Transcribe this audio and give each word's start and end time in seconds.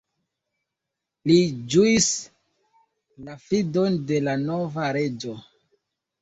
Li 1.31 1.35
ĝuis 1.73 2.07
la 3.27 3.35
fidon 3.45 4.01
de 4.13 4.19
la 4.29 4.35
nova 4.47 4.89
reĝo. 4.99 5.37